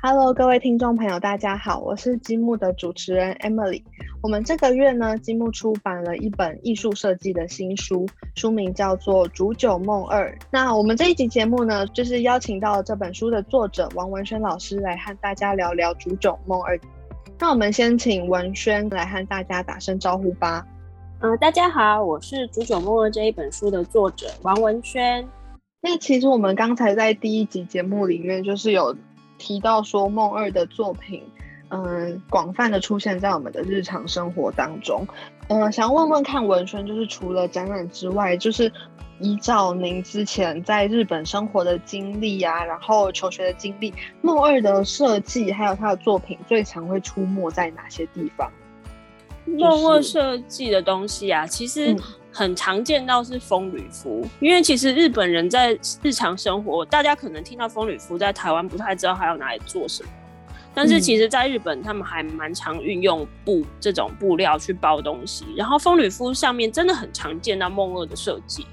[0.00, 3.82] Hello，各位听众朋友，大家好，我是积木的主持人 Emily。
[4.22, 8.06] 我们这个月呢，积木出版了一本艺术设计的新书，
[8.36, 10.30] 书名叫做《煮酒梦二》。
[10.52, 16.78] 那我们这一集节目呢，就是邀请到这本书的作者王文轩老师来和大家聊聊《煮酒梦二》。
[17.40, 20.64] 那我们先请文轩来和大家打声招呼吧。
[21.18, 25.26] 呃，大家好，我是《煮酒梦二》这一本书的作者王文轩。
[25.80, 28.96] 那其实我们刚才在第一集节目里面，就是有
[29.38, 31.22] 提到说梦二的作品，
[31.68, 35.06] 嗯，广泛的出现在我们的日常生活当中。
[35.48, 38.70] 嗯，想问问看文轩，就是除了展览之外，就是
[39.20, 48.50] 依照您之前在日本生活的经历啊，然后求学的经历，梦二的设计还有他的作品，最常会出没在哪些地方？
[49.56, 51.96] 梦二设计的东西啊，其实。
[52.30, 60.10] 很常见到是风吕服，因为其实日本人在日常生活，大家可能听到风吕服在台湾不太知道还要拿来做什么，
[60.72, 68.64] 但是其实在日本他们还蛮常运用布这种布料去包东西，然后风吕服上面真的很常见到梦二的设计。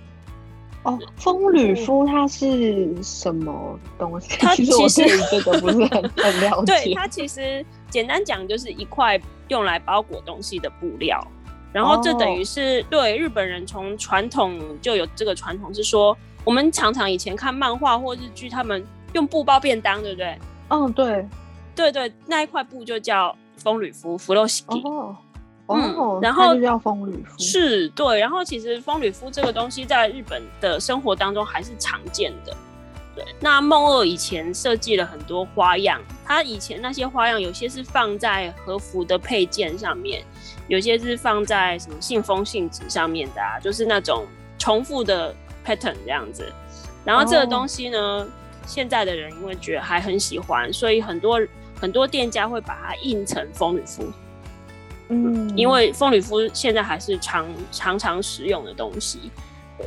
[0.83, 4.37] 哦，风吕夫它是什么东西？
[4.37, 6.83] 它 其实这个不是很 很了解。
[6.83, 11.25] 对，它其实简单讲就是一块用来包裹东西的布料。
[11.71, 20.37] 然后这等于是对日本人从传统就有这个传统，是说我们常常以前看漫画或日剧，他们用布包便当，对不对？
[20.67, 21.25] 嗯，对，
[21.73, 24.81] 对对，那一块布就叫风吕服，弗洛西基。
[24.81, 25.15] 哦，
[25.67, 27.39] 嗯，然后就叫风吕服。
[27.39, 28.19] 是，对。
[28.19, 32.55] 然后其实风吕服这个东西在日本的生活当中还是常见的。
[33.15, 40.23] 对，那梦二以前设计了很多花样，他以前那些花样有些是放在和服的配件上面。
[40.67, 44.25] 有些是放在什么信封、信纸上面的啊，就是那种
[44.57, 45.31] 重复的
[45.63, 46.51] pattern 这样子。
[47.05, 48.27] 然后这个东西呢，
[48.65, 51.39] 现在的人因为觉得还很喜欢，所以很多
[51.79, 54.11] 很多店家会把它印成风吕服。
[55.09, 59.29] 嗯，因为风吕夫现在还是常常常使用的东西，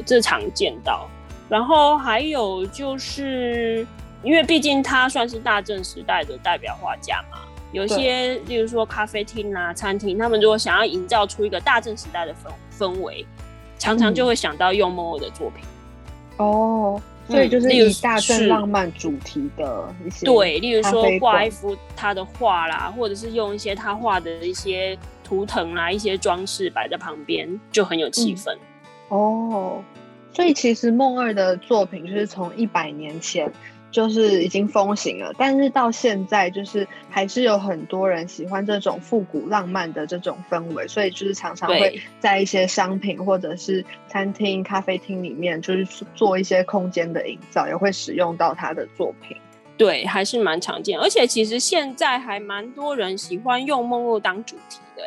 [0.07, 1.11] 这常见到。
[1.49, 3.87] 然后还有就是，
[4.23, 7.39] 因为毕竟他算是大正时代的代表画家嘛。
[7.71, 13.27] 有些，例如说咖啡厅啊、餐厅，他们如果想要营造出一个大正时代的氛氛围，
[13.79, 15.65] 常常就会想到用莫尔的作品。
[16.39, 16.99] 哦，
[17.29, 28.57] 所以就是以大正浪漫主题的一些，对，例如说挂一幅他的画啦，或者是用一些他画的一些图腾啦、一些装饰摆在旁边，就很有气氛。
[29.09, 29.83] 哦，
[30.39, 33.53] 所以其实梦二的作品就是从一百年前。
[33.91, 49.35] 就是已经风行了，但是到现在就是还是有很多人喜欢这种复古浪漫的这种氛围，所以就是常常会在一些商品或者是餐厅、咖啡厅里面，就是做一些空间的营造，也会使用到他的作品。
[49.79, 55.03] 对，还是蛮常见，而且其实现在还蛮多人喜欢用梦露当主题的，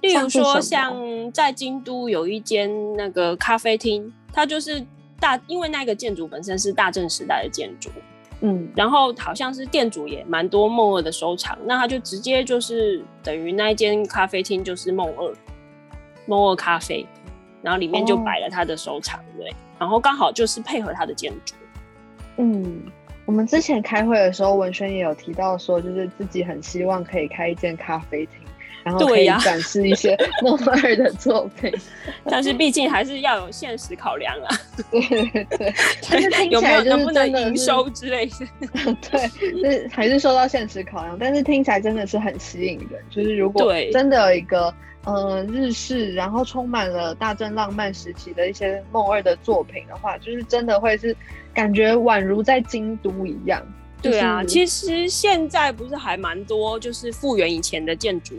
[0.00, 0.94] 例如说像
[1.32, 4.84] 在京都有一间那个咖啡厅，它就是。
[5.22, 7.90] 大，因为那个建筑本身是大正时代的建筑，
[8.40, 15.34] 嗯，然后好像是店主也蛮多梦二的收藏，那他就直接就是等于那一间咖啡厅就是梦二，
[16.24, 17.06] 梦二咖啡，
[17.60, 21.54] 然后里面就摆了他的收藏，对，然后刚好就是配合他的建筑。
[22.38, 22.80] 嗯，
[23.26, 28.36] 我们之前开会的时候，文轩也有提到说，就是自己很希望可以开一间咖啡厅。
[28.82, 31.72] 然后可以展示一些梦二的作品，
[32.24, 34.56] 但是毕竟还是要有现实考量啊。
[34.90, 35.74] 对对对，
[36.10, 38.96] 但是听起来能不能营收之类的？
[39.10, 39.28] 对，
[39.62, 41.16] 是还是受到现实考量。
[41.18, 43.02] 但是听起来真的是很吸引人。
[43.10, 44.72] 就是如果真的有一个
[45.04, 51.14] 嗯日式，然后充满了大正浪漫时期的一些梦二的作品的话，就是真的会是
[51.52, 53.62] 感觉宛如在京都一样。
[54.02, 58.34] 对啊，其实现在不是还蛮多，就是复原以前的建筑。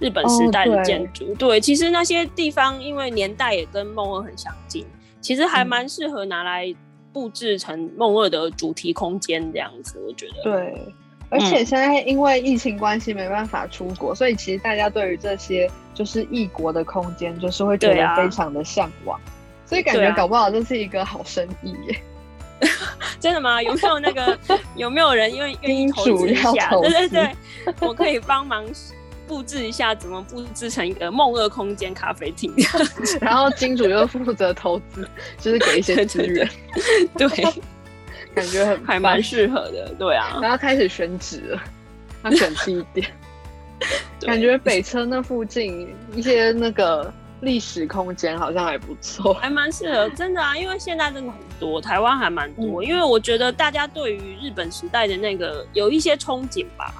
[0.00, 4.84] 日本时代的建筑，对，其实那些地方因为年代也跟梦二很相近，
[5.20, 6.74] 其实还蛮适合拿来
[7.12, 10.42] 布置成梦二的主题空间这样子，我觉得。
[10.42, 10.94] 对，
[11.28, 19.20] 而且现在因为疫情关系没办法出国，所以其实大家对于这些就是异国的空间，就是会觉得非常的向往，
[19.66, 22.02] 所以感觉搞不好这是一个好生意耶。
[23.18, 23.62] 真的吗？
[23.62, 24.38] 有没有那个
[24.76, 26.70] 有没有人因为愿意投资一下？
[26.80, 27.34] 对对对，
[27.80, 28.64] 我可以帮忙。
[29.30, 32.52] 布置一下，怎么布置成一个梦二空间咖啡厅？
[33.22, 36.50] 然后金主又负责投资，就是给一些资源。
[37.16, 37.28] 对，
[38.34, 39.94] 感觉很还蛮适合的。
[39.96, 41.62] 对啊，然后开始选址了，
[42.24, 43.06] 他选地点。
[44.26, 47.10] 感觉北车那附近一些那个
[47.40, 56.92] 历史空间好像还不错，还蛮适合，真的啊，因为现在真的很多，台湾还蛮多，因为我觉得大家对于日本时代的那个有一些憧憬吧，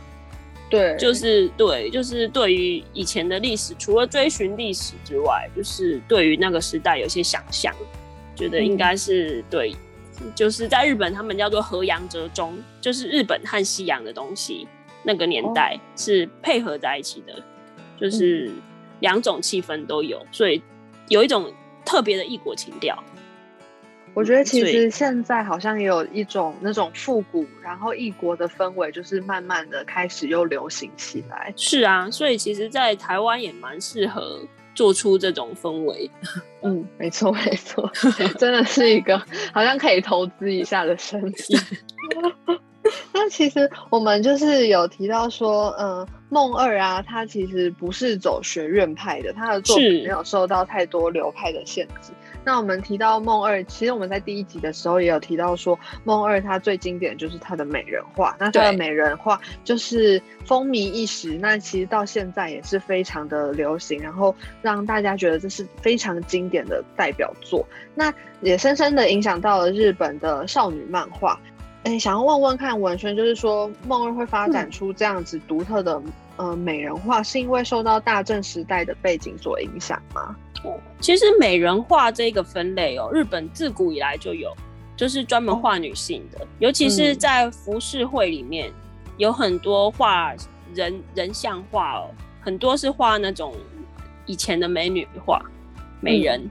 [0.70, 7.74] 对，就是对，就是对于以前的历史，除了追寻历史之外，就是对于那个时代有些想象，
[8.34, 9.74] 觉得应该是对，
[10.34, 14.66] 就是在日本他们叫做和洋折中，就是日本和西洋的东西，
[15.02, 17.34] 那个年代是配合在一起的，
[18.00, 18.50] 就是。
[19.00, 20.62] 两种气氛都有，所以
[21.08, 21.50] 有一种
[21.86, 23.02] 特别的异国情调。
[24.12, 31.52] 我觉得其实现在好像也有一种那种复古，然后异国的氛围，就是慢慢的开始又流行起来。
[31.56, 34.40] 是啊，所以其实，在台湾也蛮适合
[34.74, 36.10] 做出这种氛围。
[36.62, 37.90] 嗯，没错没错，
[38.36, 39.16] 真的是一个
[39.52, 41.56] 好像可以投资一下的生意。
[43.12, 52.10] 那其实我们就是有提到说，嗯，梦二啊，他其实不是走学院派的，他的作品没有受到太多流派的限制。
[52.44, 71.38] 那我们提到梦二，其实我们在第一集的时候也有提到说，梦二它最经典就是它的美人画，那它的美人画就是风靡一时，那其实到现在也是非常的流行，然后让大家觉得这是非常经典的代表作，那也深深的影响到了日本的少女漫画。
[71.82, 76.00] 哎，想要问问看文轩，就是说梦二会发展出这样子独特的
[76.36, 80.36] 呃美人画，是因为受到大正时代的背景所影响吗？
[80.64, 84.54] 哦，其实美人画这个分类哦，日本自古以来就有，
[84.96, 88.72] 就是专门画女性的，尤其是在浮世绘里面
[89.16, 90.34] 有很多画
[90.74, 92.10] 人人像画哦，
[92.40, 93.54] 很多是画那种
[94.26, 95.40] 以前的美女画
[96.00, 96.48] 美人。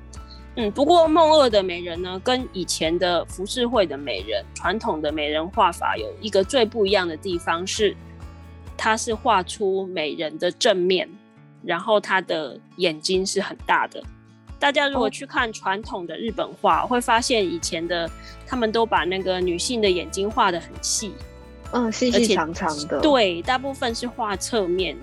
[0.55, 7.95] 嗯，不过梦二的美人呢，跟以前的浮世绘的美人、传统的美人画法有一个最不一样的地方是，
[8.75, 11.07] 它是画出美人的正面，
[11.69, 14.01] 然后他的眼睛是很大的。
[14.57, 18.09] 大家如果去看传统的日本画，会发现以前的
[18.47, 21.13] 他们都把那个女性的眼睛画的很细，
[21.71, 22.99] 嗯，细细长长的。
[23.01, 24.97] 对，大部分是画侧面。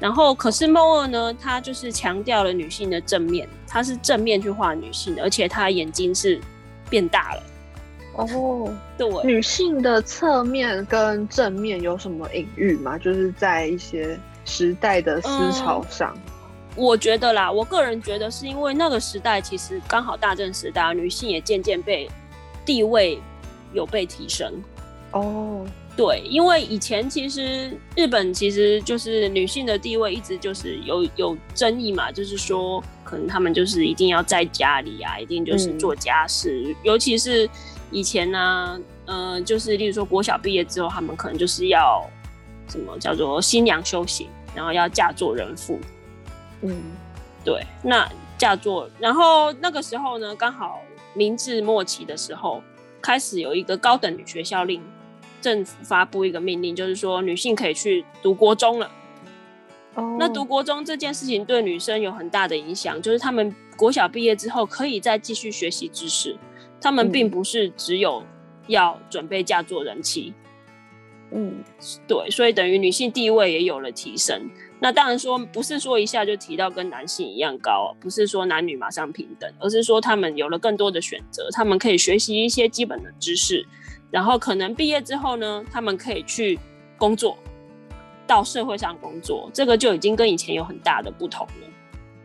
[0.00, 6.40] 然后，可是梦二呢，他就是强调了女性的正面，他是正面去画女性，而且他眼睛是
[6.88, 7.42] 变大了。
[8.14, 12.96] 哦，对，女性的侧面跟正面有什么隐喻吗？
[12.96, 16.16] 就是在一些时代的思潮上，
[16.74, 22.08] 我觉得啦，我个人觉得是因为那个时代其实刚好大正时代，女性也渐渐被
[22.64, 23.18] 地位
[23.74, 24.50] 有被提升。
[25.10, 25.66] 哦。
[25.96, 37.48] 对，因为以前其实日本其实就是女性的地位一直就是有有争议嘛，就是说可能他们就是一定要在家里啊，一定就是做家事，尤其是
[37.90, 42.06] 以前呢，嗯，就是例如说国小毕业之后，他们可能就是要
[42.68, 45.78] 什么叫做新娘修行，然后要嫁做人妇。
[46.62, 46.76] 嗯，
[47.44, 48.08] 对，那
[48.38, 50.80] 嫁做，然后那个时候呢，刚好
[51.14, 52.62] 明治末期的时候，
[53.00, 54.82] 开始有一个高等女学校令。
[55.42, 58.90] 政府发布一个命令，就是说女性可以去读国中了。
[59.94, 66.36] 哦，那读国中这件事情对女生有很大的影响，就是她们国小毕业之后可以再继续学习知识，
[66.80, 68.24] 她们并不是只有
[68.66, 70.34] 要准备嫁做人妻。
[70.36, 70.45] 嗯，
[72.06, 74.48] 对，所以等于女性地位也有了提升。
[74.78, 83.66] 那当然说不是说一下就提到跟男性一样高，不是说男女马上平等，而是说他们有了更多的选择，他们可以学习一些基本的知识。
[84.10, 86.58] 然后可能毕业之后呢，他们可以去
[86.96, 87.36] 工作，
[88.26, 91.68] 到社会上工作，这个就已经跟以前有很大的不同了。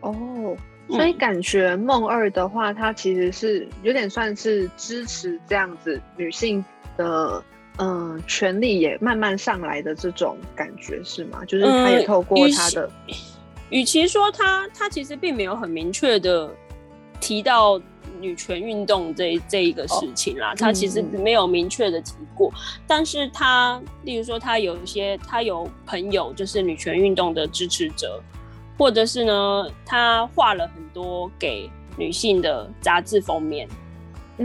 [0.01, 0.55] 哦，
[0.89, 6.63] 所以感觉梦二的话，它其实是有点算是支持这样子女性
[6.97, 7.43] 的，
[7.77, 11.43] 嗯，权力也慢慢上来的这种感觉是吗？
[11.45, 12.89] 就是他也透过他的，
[13.69, 16.49] 与其说他他其实并没有很明确的
[17.19, 17.81] 提到。
[18.19, 22.51] 女权运动这这一个事情啦，他其实没有明确的提过，
[22.85, 28.21] 但是他，例如说他有一些，他有朋友就是女权运动的支持者，
[28.77, 33.67] 或者是呢，他画了很多给女性的杂志封面，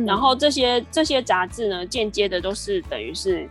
[0.04, 3.48] 然后这些这些杂志呢，间接的都是等于是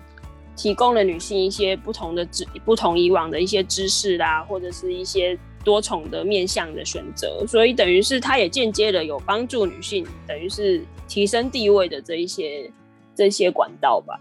[0.56, 5.38] 提供了女性一些不同的知，不同以往的一些知识啦，或者是一些。
[5.66, 12.70] 多重的面向的选择，所以等于是它也间接的有帮助女性，等于是提升地位的这一些
[13.16, 14.14] 这些管道吧。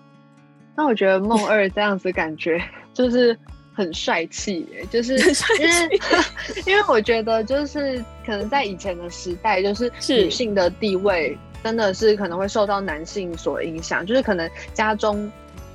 [0.75, 2.59] 那我觉得梦二这样子感觉
[2.95, 3.39] 就是
[3.75, 6.01] 很帅气，就是因为
[6.65, 15.33] 因为我觉得就是可能在以前的时代，就是女性的地位真的是可能会受到男性所影响，就是可能家中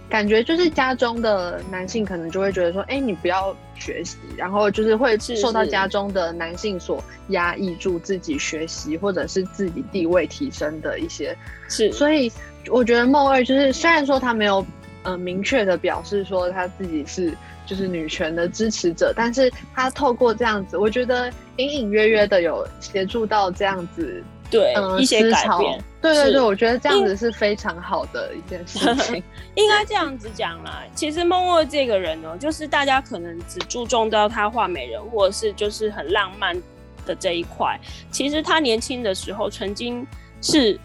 [0.07, 11.35] 感觉就是家中的男性可能就会觉得说，哎，你不要学习，然后就是会受到家中的男性所压抑住自己学习或者是自己地位提升的一些，
[11.67, 12.31] 是，所以
[12.69, 14.63] 我觉得梦二就是虽然说他没有
[15.01, 17.33] 呃明确的表示说他自己是
[17.65, 24.23] 就是女权的支持者，但是他透过这样子，我觉得隐隐约约的有协助到这样子。
[24.49, 29.23] 对，一些改变，对对对，我觉得这样子是非常好的一件事情。
[29.55, 36.59] 应该这样子讲啦，其实梦二这个人呢，就是大家可能只注重到他画美人，或者是就是很浪漫
[37.05, 37.79] 的这一块。
[38.11, 40.05] 其实他年轻的时候，曾经
[40.41, 40.79] 是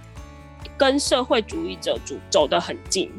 [0.77, 3.11] 跟社会主义者走走得很近。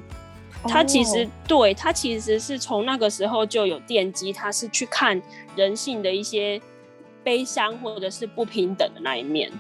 [0.68, 5.22] 他其实对他其实是从那个时候就有奠基，他是去看
[5.56, 6.60] 人性的一些
[7.24, 9.52] 悲伤或者是不平等的那一面。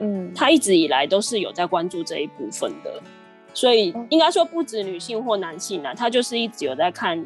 [0.00, 3.00] 嗯，他一直以来都是有在关注这一部分的，
[3.54, 7.22] 所以应该说不止女性或男性啊，他就是一直有在看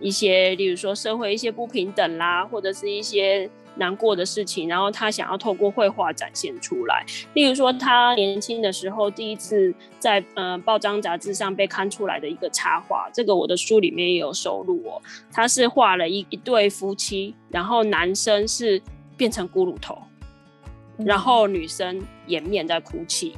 [0.00, 7.06] 一些，例如说社会一些不平等啦，或者是一些难过的事情，然后他想要透过绘画展现出来。
[7.34, 15.00] 例如说，他年轻的时候第一次在呃报章杂志上被刊出来的一个插画，这个我的书里面也有收录哦。
[15.30, 18.82] 他是画了一一对夫妻，然后男生是
[19.16, 19.96] 变成骷髅头。
[21.04, 23.36] 然后女生掩面在哭泣，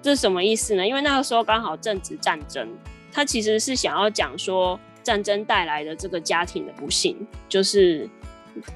[0.00, 0.86] 这是什么意思呢？
[0.86, 2.68] 因为那个时候刚好正值战争，
[3.12, 8.08] 他其实是想要讲说战争带来的这个家庭的不幸，就是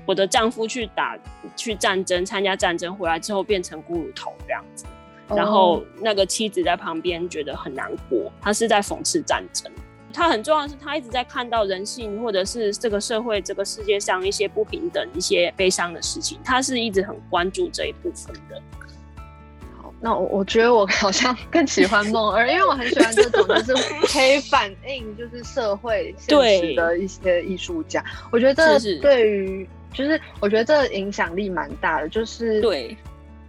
[0.07, 1.19] 我的丈夫去打
[1.57, 4.85] 去战争参加战争回来之后变成骷髅头这样子，
[5.29, 9.71] 然后那个妻子在旁边觉得很难过，他是在讽刺战争。
[10.13, 18.61] 他很重要的是，他一直在看到人性，或者是这个社会、这个世界上一些不平等、一些悲伤的事情，他是一直很关注这一部分的。
[19.77, 28.05] 好，那我我觉得我好像更喜欢梦儿，因为我很喜欢这种就是 可以反映就是社会现实的一些艺术家。
[28.31, 32.97] 我觉得这对于就是我觉得这影响力蛮大的，就是对。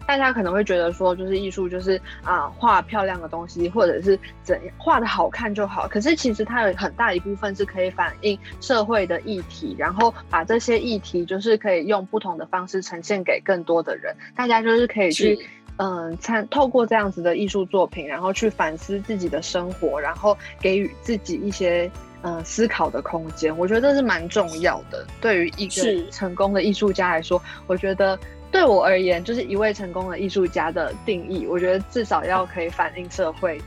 [0.06, 5.88] 大家可能会觉得说，就是艺术就是啊，画漂亮的东西，或者是怎样画的好看就好。
[5.88, 14.16] 可是其实它有很大一部分是可以反映社会的议题，然后把这些议题就是可以用不同的方式呈现给更多的人。
[14.36, 15.40] 大家就是可以去
[15.78, 21.90] 嗯参透过这样子的艺术作品，然后去反思自己的生活，然后给予自己一些
[22.24, 23.58] 嗯思考的空间。
[23.58, 25.06] 我觉得这是蛮重要的。
[25.22, 28.20] 对于一个成功的艺术家来说，我觉得。
[28.54, 31.48] 对我而言，就是一位成功的艺术家的定义。
[31.48, 33.60] 我觉得至少要可以反映社会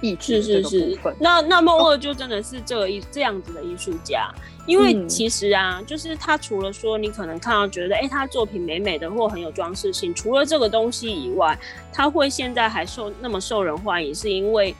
[0.00, 1.16] 意志这个部分。
[1.18, 4.30] 那那梦二就真的是这个艺这样子的艺术家，
[4.64, 11.58] 因为其实啊，就是他除了说你可能看到觉得哎，他作品美美的或很有装饰性，除了这个东西以外，
[11.92, 14.72] 他会现在还受那么受人欢迎，是因为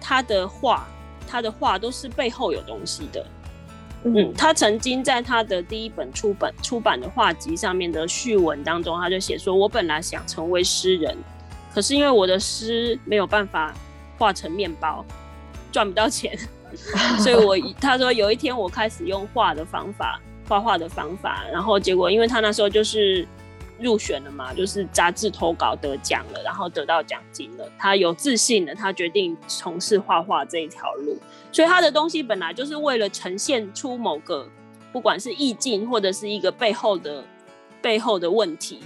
[0.00, 0.88] 他的画，
[1.28, 3.24] 他的画都是背后有东西的。
[4.04, 11.16] 嗯，他曾经在他的第一本出版出版的画集上面的序文当中，他就写说：“我本来想成为诗人，
[11.74, 13.74] 可是因为我的诗没有办法
[14.18, 15.04] 画成面包，
[15.72, 16.38] 赚不到钱，
[17.18, 23.26] 所以我他说有一天我开始用画的方法画画的方法，然后结果因为他那时候就是。”
[23.84, 27.64] 入选了嘛，就是杂志投稿得奖了，然后得到奖金了。
[27.78, 31.16] 他有自信了，他决定从事画画这一条路。
[31.52, 34.48] 所以他的东西本来就是为了呈现出某个，
[34.92, 37.22] 不管是意境或者是一个背后的
[37.80, 38.80] 背后的问题，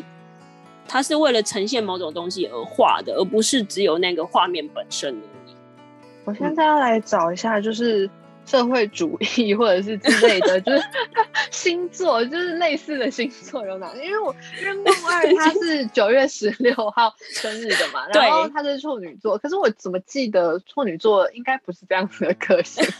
[0.86, 5.54] 他是为了呈现某种东西而画的，而不是只有那个画面本身而已。
[6.24, 8.10] 我现在要来找一下，就是。
[8.48, 10.82] 社会主义或者是之类的，就是
[11.50, 13.92] 星座，就是类似的星座有哪？
[13.96, 22.82] 因为我因为梦二 他是九月十六号生日的嘛，然后他是处女座，可是我怎么记得处女座应该不是这样子的个性？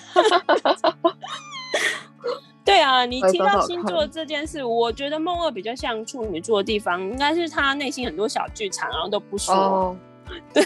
[2.63, 9.97] 对啊，你提到星座这件事，我觉得梦二比较像处女座的地方，应该是他内心很多小剧场，然后都不说。
[10.53, 10.63] 对，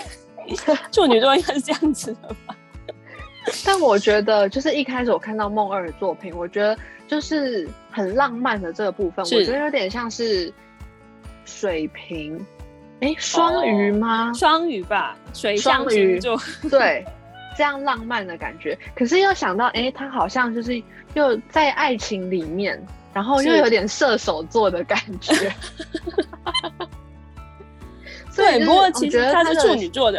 [0.91, 2.57] 处女座应该是这样子的吧。
[3.65, 6.77] 但我觉得，就是一开始我看到梦二的作品，我觉得
[7.09, 10.53] 就是很浪漫的这个部分，我觉得有点像是
[11.45, 12.45] 水瓶，
[13.01, 14.33] 哎，双鱼吗？
[14.35, 17.05] 双鱼吧，水象鱼座， 对，
[17.57, 18.79] 这样浪漫的感觉。
[18.95, 20.83] 可是又想到，哎，他好像就是
[21.15, 22.81] 又在爱情里面，
[23.13, 25.53] 然后又有点射手座的感觉。
[28.35, 30.19] 对，不过其实他是处女座的。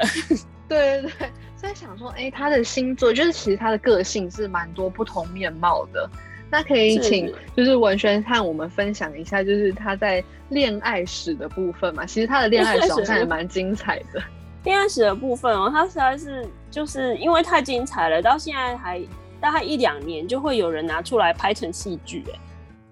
[0.68, 1.30] 对对对。
[1.74, 6.08] 在想说，哎，他的星座就是其实他的个性是蛮多不同面貌的。
[6.52, 12.06] 那可以请就是文轩和我们分享一下，就是他在恋爱史的部分嘛。
[12.06, 14.22] 其实他的恋爱史好像也蛮精彩的。
[14.64, 19.02] 恋爱史的部分哦，他实在是就是因为太精彩了，到现在还
[19.42, 22.40] 大概一两年就会有人拿出来拍成戏剧，哎，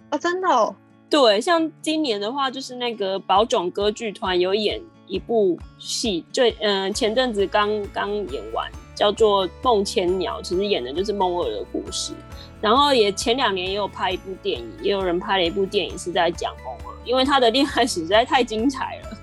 [0.09, 0.75] 哦，真的哦，
[1.07, 4.81] 对，像今年的话，就是那个宝冢歌剧团有演
[5.11, 12.13] 一部戏，最嗯前阵子刚刚演完，叫做《梦千鸟》，其实演的就是梦二的故事。
[12.61, 19.17] 然后也前两年也有拍一部电影，也有人拍了一部电影是在讲梦二，因为他的恋爱史实在太精彩了。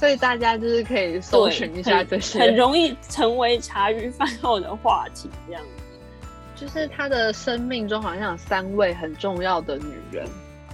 [0.00, 5.30] 所以大家就是可以搜寻一下这些， 很容易成为茶余饭后的话题。
[5.46, 10.26] 这样子，就是他的生命中好像有三位很重要的女人，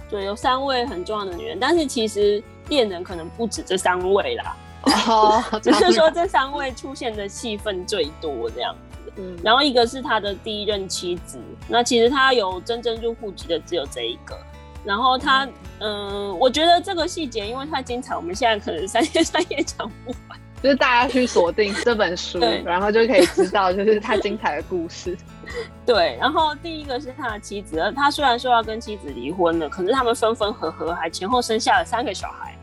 [0.09, 4.55] 对，有三位很重要的女人，但是其实恋人可能不止这三位啦。
[5.07, 9.11] 哦， 只是说这三位出现的戏份最多这样子。
[9.17, 11.37] 嗯，然后一个是他的第一任妻子，
[11.67, 14.35] 那其实他有真正入户籍的只有这一个。
[14.83, 15.47] 然后他，
[15.79, 20.39] 嗯，我觉得这个细节因为太精彩，我们现在可能三天三夜讲不完。
[20.63, 25.17] 就是大家去锁定这本书，然后就可以知道就是他精彩的故事。
[25.85, 32.55] 对，然后第一个是他的妻子，他虽然说要跟妻子离婚了，可是他们分分合合，还前后生下了三个小孩。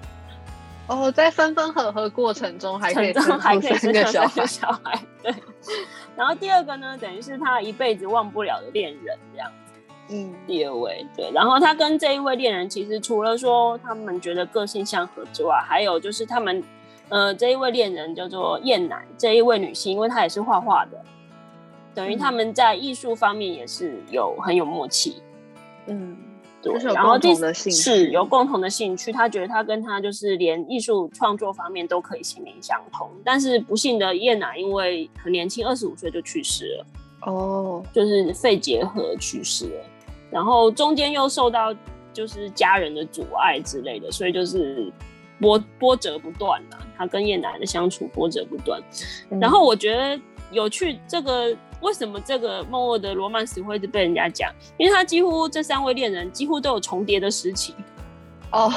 [0.88, 4.04] 哦，在分分合合过程中还可以生还可以个
[4.46, 4.98] 小孩。
[5.22, 5.32] 对。
[6.16, 9.52] 然后第二个呢，等于是他一辈子忘不了的恋人，这样。
[10.10, 16.64] 嗯，第二位对，然后他跟这一位恋人，其实除了说他们觉得个性相合之外，还有就是他们，
[17.10, 21.04] 呃，这一位恋人叫做燕南，这一位女性，因为她也是画画的，
[21.94, 25.22] 等于他们在艺术方面也是有很有默契。
[25.86, 26.16] 嗯，
[26.60, 27.32] 对，然后第
[27.70, 36.86] 是有共同的兴趣，他觉得他跟他就是连艺术创作方面都可以心灵相通，但是不幸的叶娜因为很年轻，二十五岁就去世了，
[37.32, 39.84] 哦，就是肺结核去世了。
[40.30, 41.74] 然后中间又受到
[42.12, 44.92] 就是家人的阻碍之类的，所以就是
[45.40, 46.84] 波波折不断啊。
[46.96, 48.82] 他跟叶楠的相处波折不断。
[49.40, 54.52] 然后我觉得有趣，这个为什么这个梦二的罗曼史会一直被人家讲？
[54.76, 57.74] 因为他几乎这三位恋人几乎都有重叠的时期。
[58.52, 58.72] 哦，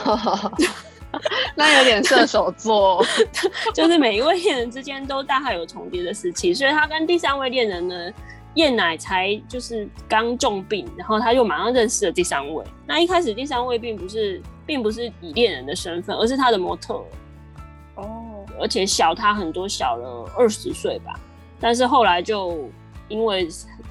[1.56, 3.06] 那有点射手座，
[3.74, 7.96] 就是每一位恋人之间都大概有重叠的时期，所以他跟第三位恋人呢。
[8.56, 12.66] 燕奶才就是刚重病，然后他就马上认识了第三位。
[12.86, 17.02] 那一开始第三位并不是，并不是以恋人的身份，而是他的模特。
[17.96, 21.18] 哦，而且小他很多，小了二十岁吧。
[21.62, 22.70] 但是后来就
[23.12, 23.48] 因为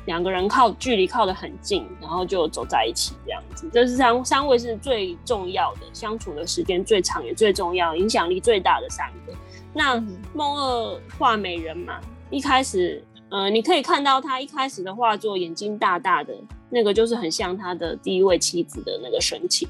[0.06, 3.68] 两个人靠距离靠得很近，然后就走在一起这样子。
[3.72, 9.33] 这是三三位是最重要的，相处的时间最长也最重要，影响力最大的三个。
[9.72, 10.02] 那
[10.35, 13.04] 梦二画美人嘛，一开始。
[13.33, 16.35] 呃，你可以看到他一开始的画作，眼睛大大的，
[16.68, 19.68] 那个就是很像他的第一位妻子的那个神情。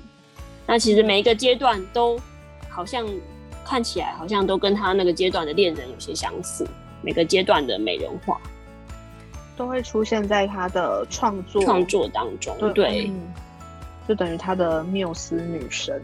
[0.67, 2.19] 那其实每一个阶段都
[2.71, 3.07] 好像
[3.63, 6.67] 看起来好像都跟他那个阶段的恋人有些相似。
[7.03, 8.41] 每个阶段的美人画
[9.61, 13.13] 都会出现在他的创作创作当中，对，
[14.09, 16.03] 就等于他的缪斯女神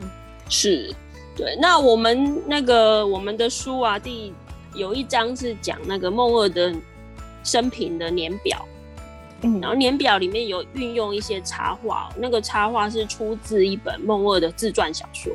[0.51, 0.95] 是。
[1.35, 4.35] 对，那我们那个我们的书啊，第
[4.75, 6.75] 有一章是讲那个梦二的。
[7.45, 8.67] 生平的年表，
[9.43, 15.33] 嗯，然后年表里面有运用一些插画，那个插画是出自一本梦二的自传小说，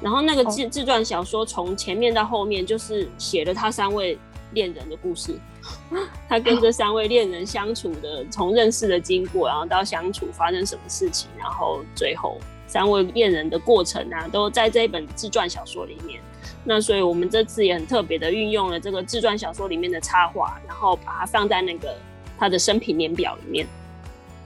[0.00, 4.18] 然后那个自自传小说从前面到后面就是写了他三位
[4.52, 5.38] 恋人的故事，
[6.28, 16.20] 他跟这三位恋人相处的从认识的经过，然后到相处发生什么事情，然后最后三位恋人的过程啊，都在这一本自传小说里面。
[16.62, 21.96] 那所以，我们这次也很特别的运用了这个自传小说里面的插画，然后把它放在那个
[22.38, 23.66] 他的生平年表里面，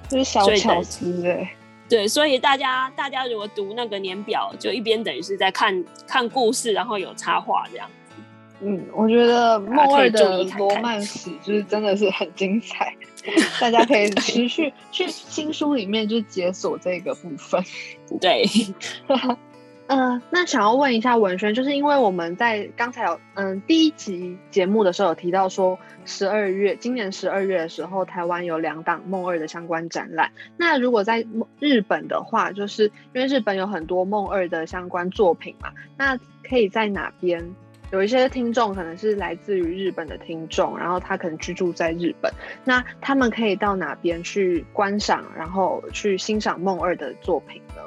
[0.09, 1.53] 这是小巧思哎。
[1.89, 7.95] 对，所以大家大家如果读那个年表，就一边等于是在看看故事，然后有插画这样子。
[8.67, 12.95] 嗯，我觉得梦二的罗曼史就是真的是很精彩，
[13.61, 17.63] 大家可以持续去新书里面就解锁这个部分。
[18.21, 18.43] 对。
[19.87, 30.33] 嗯，那想要问一下文轩，就是因为我们在刚才有嗯第一集节目的时候有提到说，十二月今年十二月的时候，台湾有两档梦二的相关展览。
[30.57, 31.23] 那如果在
[31.61, 37.45] 日本的话，就是因为日本有很多梦二的相关作品嘛，那可以在哪边？
[37.95, 42.29] 有一些听众可能是来自于日本的听众，然后他可能居住在日本，
[42.65, 47.83] 那他们可以到哪边去观赏，然后去欣赏梦二的作品呢？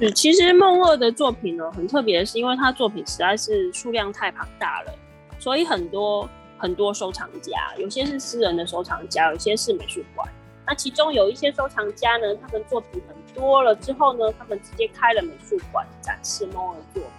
[0.00, 4.92] 是，其实梦二的作品呢，很特别的是，因为他作品实在是数量太庞大了，
[5.38, 10.28] 所以很多很多收藏家，有些是私人的收藏家，有些是美术馆。
[10.66, 17.10] 那其中有一些收藏家呢，他们作品很多了之后呢，他们直接开了美术馆展示梦二作品。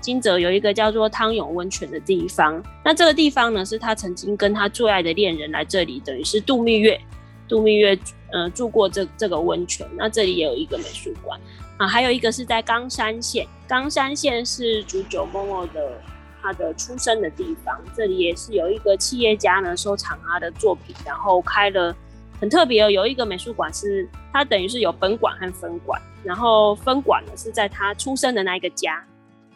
[0.00, 2.62] 金泽有一个叫做汤涌温泉的地方。
[2.84, 7.00] 那这个地方呢，是他曾经跟他最爱的恋人来这里，等于是度蜜月。
[7.48, 7.98] 度蜜月，
[8.30, 9.84] 呃，住过这这个温泉。
[9.96, 11.38] 那这里也有一个美术馆
[11.78, 13.44] 啊，还有一个是在冈山县。
[13.66, 16.00] 冈山县是竹久梦二的
[16.40, 17.76] 他的出生的地方。
[17.96, 21.92] 这里也是有一个企业家呢收藏他的作品，然后开了
[22.40, 26.00] 很特别哦，有一个美术馆是它等于是有本馆和分馆。
[26.22, 29.02] 然后分馆呢是在他出生的那一个家，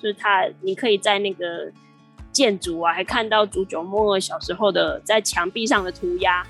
[0.05, 1.73] 就是他你可以在那个
[2.31, 6.45] 建筑啊，还看到竹久梦二小时候的在墙壁上的涂鸦。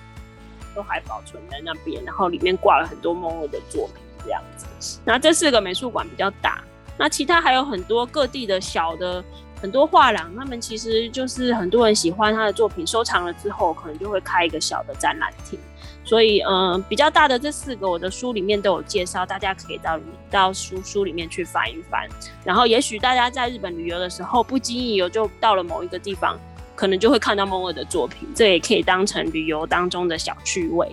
[0.74, 4.98] 都还保存在那边，然后里面挂了很多梦二的作品，这样子。
[5.04, 6.64] 那这四个美术馆比较大，
[6.98, 9.22] 那其他还有很多各地的小的
[9.62, 15.56] 很多画廊，他们其实就是很多人喜欢他的作品，收藏了之后可能就会开一个小的展览厅。
[16.04, 19.98] 所以，嗯，比较大的这四个，我的书里面都有介绍，大家可以到
[20.30, 22.06] 到书书里面去翻一翻。
[22.44, 26.38] 然后，也许大家在日本旅游的时候，不经意有就到了某一个地方。
[26.76, 30.90] 可能就会看到梦二的作品，这也可以当成旅游当中的小趣味。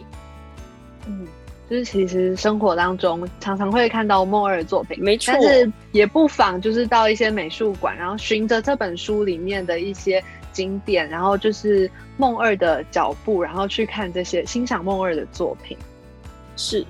[1.07, 1.25] 嗯，
[1.67, 5.33] 就是其实生活当中常常会看到梦二的作品，没错。
[5.33, 15.77] 但是也不妨就是到一些美术馆，然后循着这本书里面的一些景点，然后就是梦二的脚步，然后去看这些欣赏梦二的作品。
[16.55, 16.85] 是。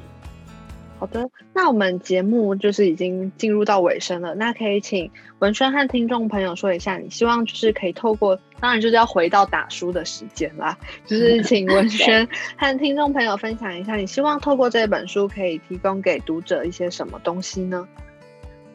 [1.00, 4.36] 好的，那我们节目就是已经进入到尾声了。
[4.36, 17.88] 那可以请文轩和听众朋友说一下，你希望就是可以透过，当然就是要回到打书的时间啦， 就是请文轩和听众朋友分享一下，你希望透过这本书可以提供给读者一些什么东西呢？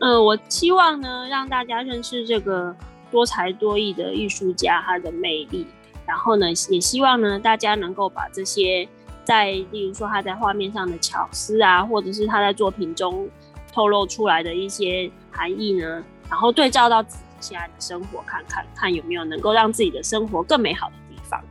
[0.01, 2.75] 呃，我希望呢让大家认识这个
[3.11, 5.67] 多才多艺的艺术家他的魅力，
[6.07, 8.89] 然后呢也希望呢大家能够把这些。
[9.25, 13.29] 在例如说他在画面上的巧思啊，或者是他在作品中
[13.73, 21.43] 透露出来的一些含义呢，然后对照到自己现在的生活，看看看有没有能够让自己的生活更美好的地方。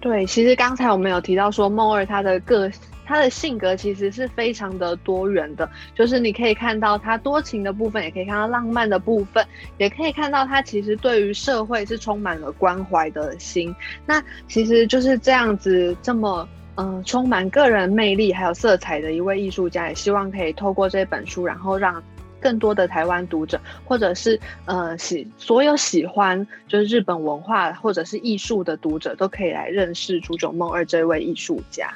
[0.00, 2.68] 对，其实刚才我们有提到说，梦二他的个
[3.08, 9.44] 他的性格其实是非常的多元的，就是你可以看到他多情的部分，也可以看到浪漫的部分，
[9.78, 13.74] 也可以看到他其实对于社会是充满了关怀的心。
[14.04, 16.46] 那其实就是这样子这么。
[16.80, 22.00] 嗯，充满个人魅力还有色彩的一位艺术家，也希望可以透过这本书，然后让
[22.40, 31.92] 更多的台湾读者，或者是呃喜所有喜欢就是日本文化或者是艺术的读者，都可以来认识竹久梦二这位艺术家。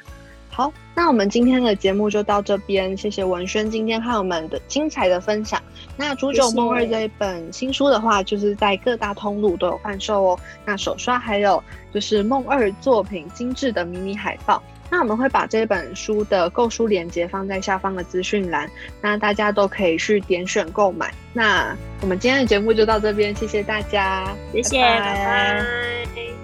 [0.55, 5.59] 好，那我们今天的节目就到这边，谢谢文轩今天和我们的精彩的分享。
[5.97, 10.39] 那煮酒梦二这一本新书的话，就是在各大通路都有贩售哦。
[10.63, 11.61] 那手刷还有
[11.91, 14.61] 就是梦二作品精致的迷你海报。
[14.91, 18.69] 那我们会把这本书的购书链接放在下方的资讯栏，
[19.01, 21.11] 那大家都可以去点选购买。
[21.33, 26.42] 那我们今天的节目就到这边，谢谢大家，谢谢，拜拜。